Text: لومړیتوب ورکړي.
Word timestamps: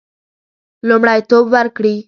لومړیتوب 0.87 1.45
ورکړي. 1.55 1.95